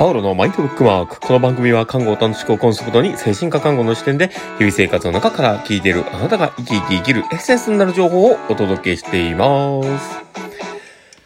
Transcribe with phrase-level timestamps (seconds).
[0.00, 1.20] パウロのマインドブックマーク。
[1.20, 10.16] この番組は看護を楽しくコンセプトに精神科看護の視点で日々生活の中から聞いているあなたが生き生き生きるエッセンスになる情報をお届けしています。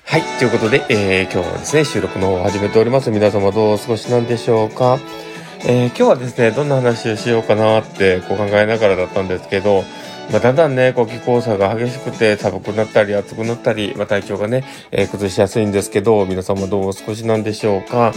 [0.02, 0.22] はい。
[0.40, 3.12] ということで、えー、今日はですね、収録の方を始めております。
[3.12, 4.98] 皆様どうお過ごしなんでしょうか。
[5.60, 9.84] えー、今日はですね、どんな話をしようかなってこう考えながらだったんですけど、
[10.30, 18.12] まあ、だんだんね、こう気候差が激しくて寒くなったり暑くなったり、まあ、体調がね、えー、崩しやすいんですけど、皆様どうお過ごしなんでしょうか。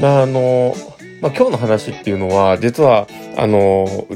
[0.00, 0.74] まあ、あの、
[1.20, 3.06] まあ、今日の話っていうのは、実は、
[3.36, 4.06] あの、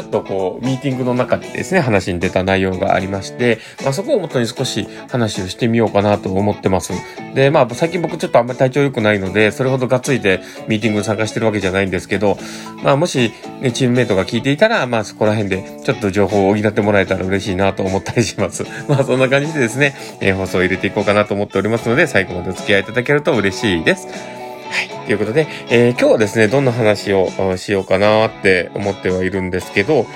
[0.00, 6.92] ちょっとこう、ミーティングの中でですね、話に出た内容がありまして、まあ、そこをもとに少し話をしてみようかなと思ってます。
[7.34, 12.38] で、まあ、最近僕ちょっとあんまり体調良くないので、それほどがっついてミーティングに参加してるわけじゃないんですけど、
[12.82, 18.64] まあ、もし、ね、チームメイトが聞いていたら、まあ、そこら辺でちょっと情報を補ってもらえたら嬉しいなと思ったりします。
[18.88, 24.39] まあ、そんな感じでですね、えー、放送を入れていこうかなと思っておりますので、最後までお付き合いいただけると嬉しいです。
[24.70, 24.88] はい。
[25.06, 30.06] ということで、えー、今日はですね、どんな話をしようかなって思ってはいるんですけど、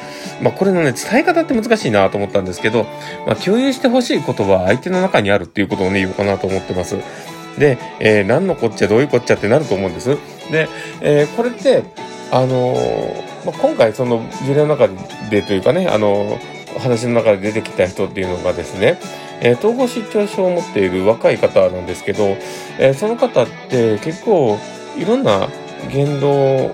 [0.40, 2.84] まあ、これのね、伝え方って難しいなと思ったんですけど、
[3.26, 6.96] まあ、共有してほしいことは相手の中にあるっていうことをね、言おうかなと思ってます。
[7.58, 10.16] で、えー、何のこっちゃどういうこっちゃってなると思うんです。
[10.50, 10.68] で、
[11.00, 11.82] えー、これって、
[12.30, 14.88] あのー、まあ、今回その事例の中
[15.30, 16.38] でというかね、あの
[16.78, 18.98] 話の中で出てきた人っていうのがですね、
[19.40, 22.36] えー、統合失調症を持っている若い方なんですけど、
[22.78, 24.58] えー、その方って結構
[24.96, 25.48] いろんな
[25.90, 26.66] 言動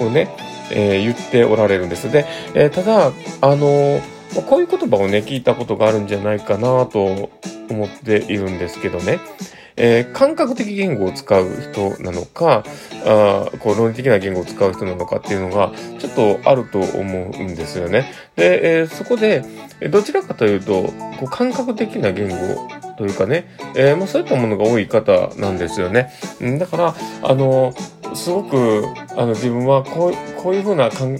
[0.00, 0.28] をね、
[0.70, 2.10] えー、言っておられるんです。
[2.10, 4.00] で、えただ、あの
[4.46, 7.30] こういう言葉をね、聞いたことがあるんじゃないかなと
[7.68, 9.18] 思っているんですけどね。
[9.82, 12.64] えー、感覚的言語を使う人なのか、
[13.06, 18.12] あこう論理的な言語を使う人なのかっていうのが、ちょっとあると思うんですよね。
[18.36, 19.42] で、えー、そこで、
[19.90, 22.36] どちらかというと、こう感覚的な言語
[22.98, 26.12] というかね、えー、まあ、そういったものが多い方なんですよね。
[26.58, 27.72] だから、あの、
[28.14, 28.84] すごく、
[29.16, 31.14] あの、自分はこう、こういうふうな感、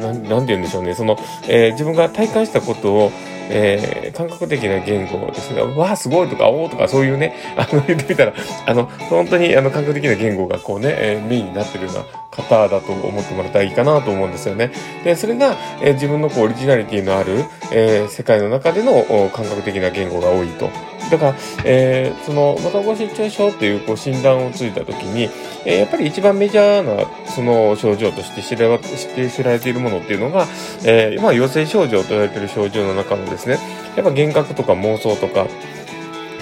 [0.00, 1.18] ななんて言うんでしょうね、その、
[1.48, 3.12] えー、自分が体感したことを、
[3.50, 5.62] えー、感覚的な言語ですね。
[5.62, 8.32] わあ、すごいとか、おーとか、そういうね、 あの、言ってみたら、
[8.66, 14.70] あの、本当に、あの、感覚的な言語がこうね、えー、メインになってるような方だと思ってもらったらいいかなと思うんですよね。
[15.04, 20.70] で、それが、えー、自分のこう、オリジナリティのある、えー、世界の中での感覚的な言語が多いと。
[21.10, 21.34] だから、
[21.64, 25.30] えー、その、またご失調症っていうこう診断をついたときに、
[25.68, 30.46] え、やっぱり一番メジャーなその症状として知らして知られているものっていうのが、
[30.82, 33.58] えー、まあ、陽性症状と言われている症状の中のですね、
[33.94, 35.46] やっぱ幻覚とか妄想とか、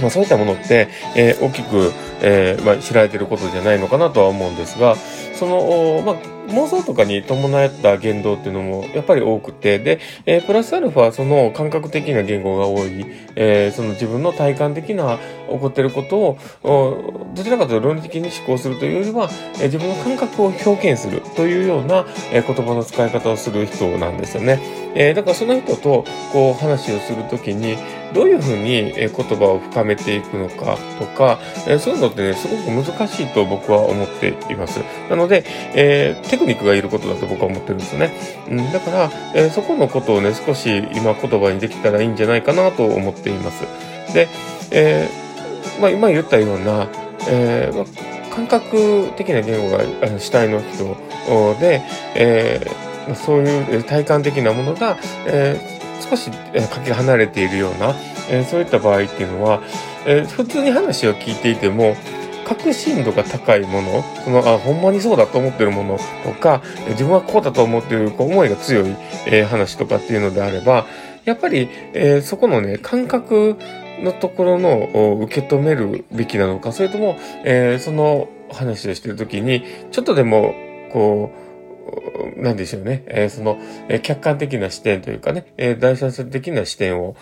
[0.01, 1.93] まあ、そういったものって、えー、大きく、
[2.23, 4.95] えーまあ、知られていることじゃないのかなとは思うんですが、
[5.37, 6.17] その、まあ、
[6.49, 13.05] 妄想とかに伴った言動っていうのもやっぱり多くて、で、えー、プラスアルファその感覚的な言語が多い、
[13.35, 24.61] えー、その自分の体感的な起こってることを、どちらかというと論理的に思考するというよりは、えー、自分の感覚を表現するというような、えー、言葉の使い方をする人なんですよね。
[24.95, 27.77] えー、だからその人とこう話をするときに、
[28.15, 31.39] どういうふうに言葉を深めていくのかとか、
[31.79, 34.81] そういうのってね、すごく難しいと僕は思っています。
[35.11, 35.45] なので、
[35.75, 38.13] えー、テクニックがいることだと僕は思ってるんですよね。
[38.49, 43.65] うん、だから、えー、そこのことをね、少し今言葉にできたらいいんじゃないかなと思っています。
[44.15, 44.29] で、
[44.71, 46.89] えー、まあ、今言ったような、
[47.29, 49.85] えーまあ、感覚的な言語が
[50.19, 50.97] 主体の人
[51.61, 51.83] で、
[52.15, 54.97] えー、そういう体感的なものが、
[55.27, 57.95] えー、少しえかけ離れているような、
[58.29, 59.63] えー、そういった場合っていうのは、
[60.07, 61.97] えー、普通に話を聞いていても、
[62.47, 68.95] 確信度が高いもの、その、あ、ほんまにそうだと思ってるものとか、自分はこうだと思ってるこう思いが強い、
[69.27, 70.87] えー、話とかっていうのであれば、
[71.25, 73.57] やっぱり、えー、そこのね、感覚
[74.01, 80.55] のところの受け止めるべきなのか、それとも、えー、その話をしてるときに、ちょっとでも、
[80.93, 81.46] こう、
[82.37, 83.05] なんでしょうね。
[83.07, 83.59] えー、その、
[83.89, 87.17] えー、客観的な視点というかね、えー、第三者的な視点を、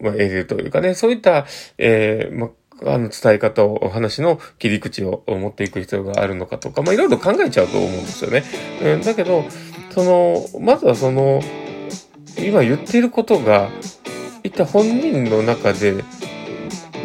[0.00, 1.46] まあ、得るというかね、そういった、
[1.78, 2.50] えー、ま、
[2.86, 8.42] あの、伝え方を、お話の切り口を持っていく必要があるのかとか、まあ、いろいろ考えちゃうと思うんですよね。
[8.82, 9.44] うん、だけど、
[9.90, 11.42] その、まずはその、
[12.38, 13.68] 今言っていることが、
[14.42, 16.02] 一体本人の中で、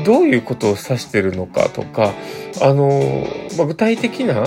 [0.05, 2.13] どういうことを指してるのかとか、
[2.61, 3.27] あの、
[3.57, 4.45] まあ、具体的な、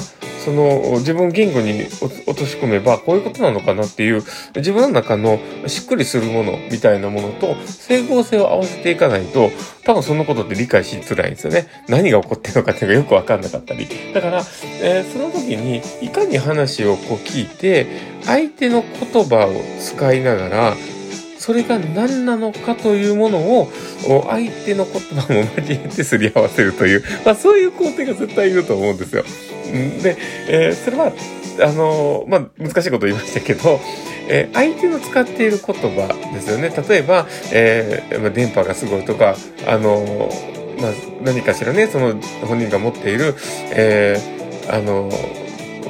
[0.49, 4.23] その自分言語に落とし込めばこういうことなのかなっていう
[4.56, 9.50] 自分の中のしっくりするものみたいなものと整合性を合わせていかないと
[9.85, 11.69] 多分そのことって理解しづらいんですよね。
[11.87, 13.87] 何が起こってるのかっていうのがよくわかんなかったり。
[14.15, 14.43] だから、
[14.81, 17.87] えー、その時にいかに話をこう聞いて
[18.25, 19.53] 相手の言葉を
[19.83, 20.77] 使いながら
[21.38, 23.70] それが何なのかというものを、
[24.29, 29.25] 相手の言葉も交えてすり合わせるという、まあそういう工程が絶対いると思うんですよ。
[30.02, 30.17] で、
[30.49, 31.12] えー、それは、
[31.61, 33.81] あのまあ難しいこと言いましたけど、
[34.29, 36.70] えー、相手の使っている言葉ですよね。
[36.88, 39.37] 例えば、えー、電波がすごいとか、
[39.67, 40.31] あの
[40.81, 40.93] まあ、
[41.23, 42.14] 何かしらね、その
[42.46, 43.35] 本人が持っている、
[43.73, 45.11] えー、あの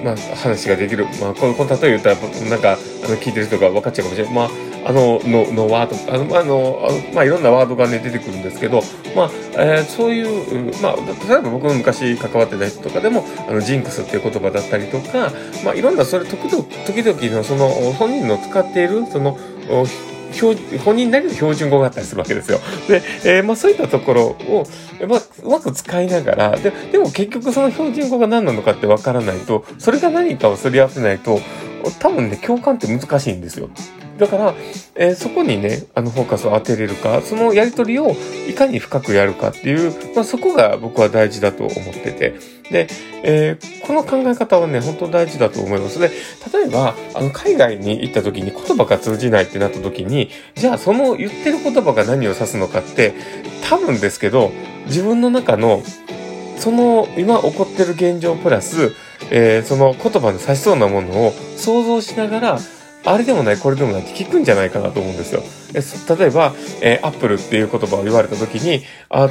[0.02, 1.06] まあ、話ができる。
[1.20, 2.16] まあ、この、この例え言ったら、
[2.48, 4.34] なんか、あの、聞いてる人が分かっちゃうかもしれない。
[4.34, 4.50] まあ、
[4.84, 8.82] あの、の、のワード、あの、あの、まあ、いろんなワードがね、出てくるんですけど、
[9.14, 15.32] まあ、えー、そういう、まあ、例えば僕の昔関わってた人とかでも、あの、ジンクスっていう言葉だったりとか、
[15.64, 19.36] まあ、いろんな、それ、時々、時々の、その、本人の使っている、その、
[20.84, 22.60] 本人なりの標準語があったりするわけですよ。
[22.86, 24.66] で、えー、まあそういったところを、
[25.08, 31.40] まあ、うまく使いながら、で、でも結局その標準語が何なのかってわからないと、それが何かをすり合わせないと、
[31.98, 33.70] 多分ね、共感って難しいんですよ。
[34.18, 34.54] だから、
[34.96, 38.14] えー、そこにね、あの、フォーカスを当てれるか、そのやりとりを
[38.48, 42.34] いかに深くやるかっていう、まあ、そこが僕は大事だと思ってて。
[42.70, 42.88] で、
[43.22, 45.98] えー、この考え方はね、本当大事だと思います。
[45.98, 46.10] で、
[46.52, 53.14] 例えば、あの、海外に行った時に言葉が通じないってなった時に、じゃあその言ってる言葉が何を指すのかって、
[53.68, 54.50] 多分ですけど、
[54.86, 55.82] 自分の中の、
[56.56, 58.92] その今起こってる現状プラス、
[59.30, 62.58] えー、その言葉の指しそうなものを想像しながら、
[63.04, 65.42] あれでもない、これでもないって聞くんじゃないかなと思うんですよ。
[65.74, 65.82] え
[66.18, 69.30] 例えば、えー、アップルっていう言葉を言われた時に、あ、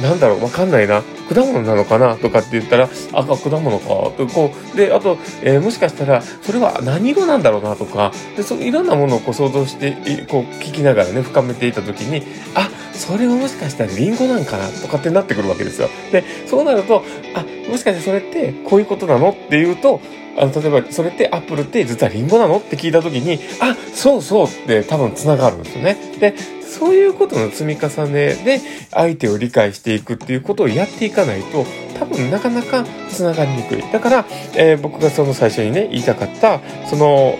[0.00, 1.02] なんだろう、わかんないな。
[1.28, 3.86] 果物なのかなとかって言ったら、あ、果物か。
[4.16, 9.92] とこう、で、あと、えー、もしかしたら、それは何色なんだろうなとか、で、そう、いろんなものをこう想像して、
[10.28, 12.22] こう、聞きながらね、深めていた時に、
[12.54, 15.88] あ、それはもしかしたらリンゴなんかなとかってなってくるわけですよ。
[16.12, 17.04] で、そうなると、
[17.34, 20.00] あ、もしかしてそれってこういうことなのっていうと、
[20.36, 22.58] あの、例えば、それってアップルって実はリンゴなの？
[22.58, 25.96] って聞いたときに、あ、そうそうって多分繋がるんですよね。
[26.20, 28.60] で、そういうことの積み重ねで
[28.90, 31.64] 相手を理解していくっていうことをやっていかないと、
[31.98, 33.82] 多分なかなか繋がりにくい。
[33.90, 37.36] だから、えー、僕がその最初にね、言いたかった、その、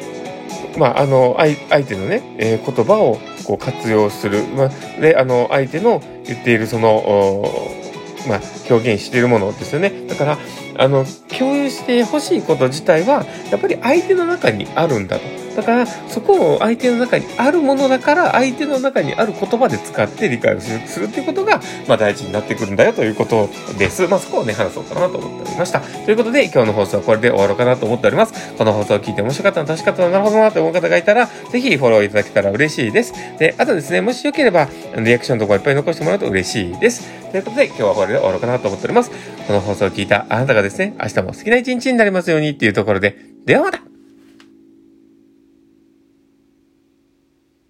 [0.77, 4.45] まあ、あの、相手のね、えー、言葉をこう活用する。
[4.57, 7.45] まあ、で、あの、相手の言っているその、
[8.29, 8.41] まあ、
[8.71, 10.07] 表現しているものですよね。
[10.09, 10.39] だから、
[10.77, 11.05] あの、
[11.39, 15.49] 共有してほしいこと自体は、やっぱり相手の中にあるんだと。
[15.59, 24.07] だから、そこを相手の中にあるものだから、相手の中にある言葉で使って理解をするっていうことが、まあ大事になってくるんだよということです。
[24.07, 25.81] まあそこをね、話そうかなと思っておりました。
[25.81, 28.55] ということで、今日の放送はこれで終わろうかなと思っております。
[28.57, 33.13] この放送を聞いて面白かったな、確かったな、なるほどなと思う方がいたら、ぜひフォローいただけたら嬉しいです。
[33.41, 37.03] で、あとですね、もしよければ、リアクションとかいっぱい残してもらうと嬉しいです。
[37.33, 39.11] ということで、今日はこれで終わろうかなと思っております。
[39.49, 43.17] この放送を聞いたあなたがですね、明日も好きな一日になりますようにっていうところで、
[43.47, 43.81] ではまた